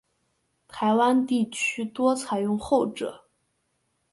[0.67, 3.25] 台湾地区多采用后者。